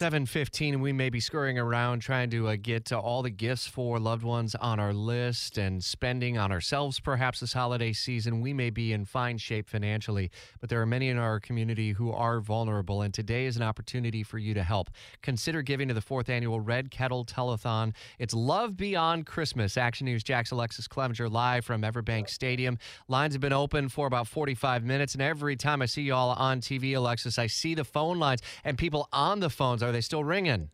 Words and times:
715 0.00 0.80
we 0.80 0.92
may 0.92 1.08
be 1.08 1.20
scurrying 1.20 1.56
around 1.56 2.00
trying 2.00 2.28
to 2.28 2.48
uh, 2.48 2.56
get 2.60 2.84
to 2.84 2.98
all 2.98 3.22
the 3.22 3.30
gifts 3.30 3.68
for 3.68 4.00
loved 4.00 4.24
ones 4.24 4.56
on 4.56 4.80
our 4.80 4.92
list 4.92 5.56
and 5.56 5.84
spending 5.84 6.36
on 6.36 6.50
ourselves 6.50 6.98
perhaps 6.98 7.38
this 7.38 7.52
holiday 7.52 7.92
season. 7.92 8.40
We 8.40 8.52
may 8.52 8.70
be 8.70 8.92
in 8.92 9.04
fine 9.04 9.38
shape 9.38 9.68
financially 9.68 10.32
but 10.60 10.68
there 10.68 10.82
are 10.82 10.86
many 10.86 11.10
in 11.10 11.16
our 11.16 11.38
community 11.38 11.92
who 11.92 12.10
are 12.10 12.40
vulnerable 12.40 13.02
and 13.02 13.14
today 13.14 13.46
is 13.46 13.56
an 13.56 13.62
opportunity 13.62 14.24
for 14.24 14.36
you 14.36 14.52
to 14.54 14.64
help. 14.64 14.90
Consider 15.22 15.62
giving 15.62 15.86
to 15.86 15.94
the 15.94 16.00
fourth 16.00 16.28
annual 16.28 16.58
red 16.58 16.90
kettle 16.90 17.24
telethon. 17.24 17.94
It's 18.18 18.34
love 18.34 18.76
beyond 18.76 19.26
christmas. 19.26 19.76
Action 19.76 20.06
news 20.06 20.24
Jax 20.24 20.50
Alexus 20.50 20.88
Cleavenger 20.88 21.28
live 21.28 21.64
from 21.64 21.82
everbank 21.82 22.28
stadium. 22.28 22.78
Lines 23.06 23.34
have 23.34 23.40
been 23.40 23.52
open 23.52 23.88
for 23.88 24.08
about 24.08 24.26
45 24.26 24.82
minutes 24.82 25.12
and 25.12 25.22
every 25.22 25.54
time 25.54 25.80
i 25.80 25.86
see 25.86 26.02
you 26.02 26.14
all 26.14 26.30
on 26.30 26.60
tv 26.60 26.96
alexis 26.96 27.38
i 27.38 27.46
see 27.46 27.76
the 27.76 27.84
phone 27.84 28.18
lines 28.18 28.40
and 28.64 28.76
people 28.76 29.08
on 29.12 29.38
the 29.38 29.48
phones 29.48 29.83
are 29.84 29.92
they 29.92 30.00
still 30.00 30.24
ringing? 30.24 30.70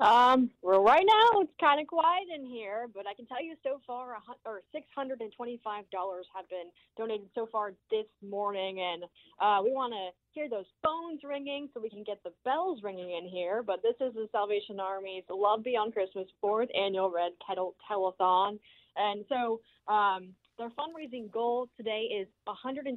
Um, 0.00 0.50
well, 0.60 0.82
right 0.82 1.04
now 1.06 1.40
it's 1.40 1.52
kind 1.60 1.80
of 1.80 1.86
quiet 1.86 2.24
in 2.34 2.44
here, 2.44 2.88
but 2.92 3.06
I 3.06 3.14
can 3.14 3.26
tell 3.26 3.42
you 3.42 3.54
so 3.62 3.80
far, 3.86 4.16
or 4.44 4.62
six 4.72 4.86
hundred 4.94 5.20
and 5.20 5.32
twenty-five 5.32 5.88
dollars 5.90 6.26
have 6.34 6.48
been 6.50 6.68
donated 6.98 7.28
so 7.34 7.48
far 7.50 7.72
this 7.92 8.04
morning, 8.28 8.80
and 8.80 9.04
uh, 9.40 9.62
we 9.62 9.70
want 9.70 9.92
to 9.92 10.10
hear 10.32 10.48
those 10.50 10.66
phones 10.82 11.20
ringing 11.22 11.68
so 11.72 11.80
we 11.80 11.88
can 11.88 12.02
get 12.02 12.20
the 12.24 12.32
bells 12.44 12.80
ringing 12.82 13.16
in 13.16 13.28
here. 13.28 13.62
But 13.62 13.82
this 13.82 13.94
is 14.00 14.12
the 14.14 14.28
Salvation 14.32 14.80
Army's 14.80 15.22
Love 15.30 15.62
Beyond 15.62 15.94
Christmas 15.94 16.26
fourth 16.40 16.68
annual 16.76 17.10
Red 17.10 17.32
Kettle 17.46 17.76
Telethon, 17.88 18.58
and 18.96 19.24
so 19.28 19.60
um, 19.92 20.34
their 20.58 20.70
fundraising 20.70 21.30
goal 21.30 21.68
today 21.76 22.08
is 22.20 22.28
$125,000. 22.48 22.94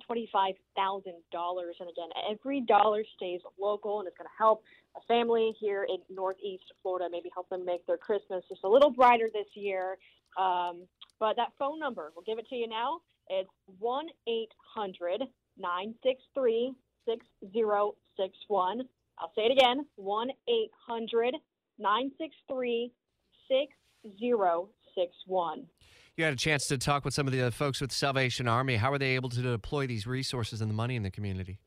And 0.77 1.89
again, 1.89 2.09
every 2.29 2.61
dollar 2.61 3.03
stays 3.15 3.41
local 3.59 3.99
and 3.99 4.07
it's 4.07 4.17
going 4.17 4.27
to 4.27 4.37
help 4.37 4.63
a 4.95 5.01
family 5.07 5.53
here 5.59 5.87
in 5.89 5.97
Northeast 6.13 6.63
Florida, 6.81 7.07
maybe 7.11 7.29
help 7.33 7.49
them 7.49 7.65
make 7.65 7.85
their 7.87 7.97
Christmas 7.97 8.43
just 8.47 8.63
a 8.63 8.69
little 8.69 8.91
brighter 8.91 9.29
this 9.33 9.47
year. 9.55 9.97
Um, 10.37 10.85
but 11.19 11.35
that 11.37 11.53
phone 11.57 11.79
number, 11.79 12.11
we'll 12.15 12.25
give 12.25 12.37
it 12.37 12.47
to 12.49 12.55
you 12.55 12.67
now. 12.67 12.99
It's 13.29 13.49
1 13.79 14.05
800 14.27 15.23
963 15.57 16.73
6061. 17.05 18.81
I'll 19.19 19.31
say 19.35 19.43
it 19.43 19.51
again 19.51 19.85
1 19.95 20.29
800 20.47 21.35
963 21.79 22.91
6061. 23.49 24.67
You 26.15 26.23
had 26.23 26.33
a 26.33 26.37
chance 26.37 26.67
to 26.67 26.77
talk 26.77 27.05
with 27.05 27.13
some 27.13 27.27
of 27.27 27.33
the 27.33 27.51
folks 27.51 27.79
with 27.79 27.91
Salvation 27.91 28.47
Army. 28.47 28.77
How 28.77 28.91
are 28.91 28.97
they 28.97 29.15
able 29.15 29.29
to 29.29 29.41
deploy 29.41 29.85
these 29.85 30.07
resources 30.07 30.61
and 30.61 30.69
the 30.69 30.73
money 30.73 30.95
in 30.95 31.03
the 31.03 31.11
community? 31.11 31.59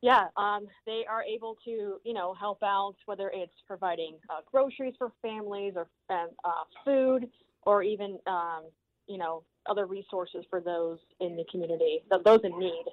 Yeah, 0.00 0.28
um, 0.36 0.66
they 0.86 1.04
are 1.08 1.22
able 1.22 1.56
to, 1.64 2.00
you 2.04 2.14
know, 2.14 2.34
help 2.34 2.62
out 2.62 2.94
whether 3.06 3.30
it's 3.34 3.52
providing 3.66 4.16
uh, 4.30 4.40
groceries 4.50 4.94
for 4.96 5.12
families 5.20 5.74
or 5.76 5.88
uh, 6.08 6.24
food, 6.84 7.28
or 7.62 7.82
even, 7.82 8.18
um, 8.26 8.64
you 9.06 9.18
know, 9.18 9.42
other 9.66 9.86
resources 9.86 10.44
for 10.48 10.60
those 10.60 10.98
in 11.20 11.36
the 11.36 11.44
community, 11.50 12.02
those 12.24 12.40
in 12.44 12.58
need 12.58 12.84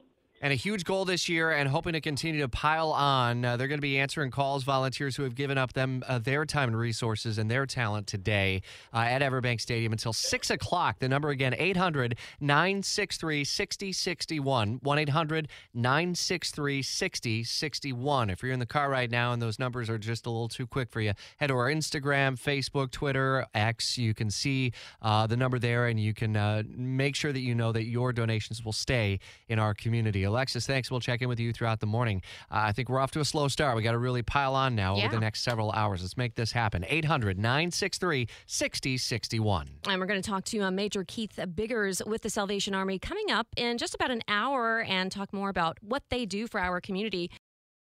and 0.44 0.52
a 0.52 0.58
huge 0.58 0.84
goal 0.84 1.06
this 1.06 1.30
year 1.30 1.52
and 1.52 1.70
hoping 1.70 1.94
to 1.94 2.02
continue 2.02 2.42
to 2.42 2.50
pile 2.50 2.92
on. 2.92 3.46
Uh, 3.46 3.56
they're 3.56 3.70
going 3.70 3.78
to 3.78 3.82
be 3.82 3.98
answering 3.98 4.30
calls, 4.30 4.64
volunteers 4.64 5.16
who 5.16 5.24
have 5.24 5.36
given 5.36 5.58
up 5.58 5.72
them 5.72 6.04
uh, 6.06 6.20
their 6.20 6.46
time 6.46 6.68
and 6.68 6.78
resources 6.78 7.38
and 7.38 7.50
their 7.50 7.66
talent 7.66 8.08
today 8.08 8.62
uh, 8.94 8.98
at 8.98 9.22
Everbank 9.22 9.62
Stadium 9.62 9.94
until 9.94 10.12
6 10.12 10.50
o'clock. 10.50 11.00
The 11.00 11.08
number 11.08 11.30
again, 11.30 11.56
800 11.58 12.18
963 12.42 13.46
6061. 13.46 14.80
1 14.84 15.00
800 15.00 15.48
963 15.74 16.82
6061. 16.82 18.30
If 18.30 18.44
you're 18.44 18.52
in 18.52 18.60
the 18.60 18.66
car 18.66 18.90
right 18.90 19.10
now 19.10 19.32
and 19.32 19.42
those 19.42 19.58
numbers 19.58 19.90
are 19.90 19.98
just 19.98 20.26
a 20.26 20.30
little 20.30 20.50
too 20.50 20.68
quick 20.68 20.92
for 20.92 21.00
you, 21.00 21.14
head 21.38 21.48
to 21.48 21.54
our 21.54 21.72
Instagram, 21.72 22.38
Facebook, 22.38 22.92
Twitter, 22.92 23.46
X. 23.54 23.98
You 23.98 24.14
can 24.14 24.30
see 24.30 24.74
uh, 25.02 25.26
the 25.26 25.38
number 25.38 25.58
there 25.58 25.88
and 25.88 25.98
you 25.98 26.14
can 26.14 26.36
uh, 26.36 26.64
make 26.68 27.16
sure 27.16 27.32
that 27.32 27.40
you 27.40 27.56
know 27.56 27.72
that 27.72 27.86
your 27.86 28.12
donations 28.12 28.66
will 28.66 28.74
stay 28.74 29.20
in 29.48 29.58
our 29.58 29.74
community. 29.74 30.26
Alexus, 30.34 30.66
thanks. 30.66 30.90
We'll 30.90 31.00
check 31.00 31.22
in 31.22 31.30
with 31.30 31.40
you 31.40 31.54
throughout 31.54 31.80
the 31.80 31.86
morning. 31.86 32.22
Uh, 32.52 32.66
I 32.66 32.72
think 32.72 32.90
we're 32.90 33.00
off 33.00 33.12
to 33.12 33.20
a 33.20 33.26
slow 33.26 33.48
start. 33.48 33.76
We 33.76 33.84
got 33.84 33.92
to 33.92 34.00
really 34.00 34.24
pile 34.24 34.56
on 34.56 34.76
now 34.76 34.98
yeah. 34.98 35.06
over 35.06 35.16
the 35.16 35.22
next 35.22 35.44
several 35.44 35.72
hours. 35.72 36.02
Let's 36.02 36.18
make 36.18 36.36
this 36.36 36.52
happen. 36.52 36.84
800 36.88 37.38
963 37.38 38.28
6061. 38.48 39.70
And 39.88 40.00
we're 40.00 40.08
going 40.08 40.22
to 40.22 40.28
talk 40.28 40.44
to 40.46 40.62
uh, 40.62 40.72
Major 40.72 41.04
Keith 41.08 41.40
Biggers 41.56 42.02
with 42.06 42.24
the 42.24 42.30
Salvation 42.30 42.74
Army 42.74 42.98
coming 42.98 43.30
up 43.32 43.48
in 43.56 43.78
just 43.78 43.94
about 43.94 44.10
an 44.10 44.24
hour 44.28 44.82
and 44.82 45.12
talk 45.12 45.32
more 45.32 45.50
about 45.50 45.78
what 45.82 46.04
they 46.10 46.26
do 46.26 46.48
for 46.48 46.60
our 46.60 46.82
community. 46.82 47.30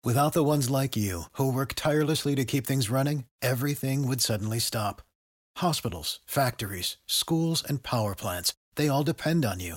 Without 0.02 0.34
the 0.34 0.44
ones 0.44 0.68
like 0.68 0.96
you 0.96 1.24
who 1.32 1.50
work 1.50 1.72
tirelessly 1.74 2.34
to 2.34 2.44
keep 2.44 2.66
things 2.66 2.90
running, 2.90 3.24
everything 3.40 4.06
would 4.06 4.20
suddenly 4.20 4.58
stop. 4.58 5.00
Hospitals, 5.58 6.20
factories, 6.26 6.98
schools, 7.06 7.64
and 7.66 7.82
power 7.82 8.14
plants, 8.14 8.52
they 8.74 8.88
all 8.88 9.04
depend 9.04 9.44
on 9.44 9.60
you. 9.60 9.76